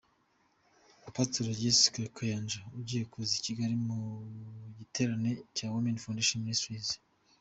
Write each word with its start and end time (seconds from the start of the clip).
Pastor 1.15 1.45
Jessica 1.59 2.01
Kayanja 2.15 2.59
ugiye 2.77 3.03
kuza 3.11 3.33
i 3.39 3.43
Kigali 3.45 3.75
mu 3.87 3.99
giterane 4.77 5.29
cya 5.55 5.67
Women 5.73 5.97
Foundation 6.03 6.39
Ministries. 6.45 6.89